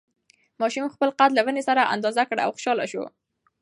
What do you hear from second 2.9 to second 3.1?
شو.